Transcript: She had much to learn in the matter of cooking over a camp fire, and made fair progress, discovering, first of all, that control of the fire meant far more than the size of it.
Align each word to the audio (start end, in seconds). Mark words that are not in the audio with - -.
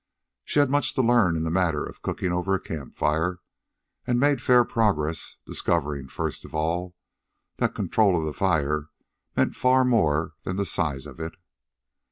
She 0.43 0.57
had 0.57 0.71
much 0.71 0.95
to 0.95 1.03
learn 1.03 1.35
in 1.37 1.43
the 1.43 1.51
matter 1.51 1.83
of 1.85 2.01
cooking 2.01 2.31
over 2.31 2.55
a 2.55 2.59
camp 2.59 2.95
fire, 2.97 3.37
and 4.07 4.19
made 4.19 4.41
fair 4.41 4.65
progress, 4.65 5.37
discovering, 5.45 6.07
first 6.07 6.43
of 6.43 6.55
all, 6.55 6.95
that 7.57 7.75
control 7.75 8.17
of 8.19 8.25
the 8.25 8.33
fire 8.33 8.89
meant 9.37 9.55
far 9.55 9.85
more 9.85 10.33
than 10.41 10.55
the 10.55 10.65
size 10.65 11.05
of 11.05 11.19
it. 11.19 11.35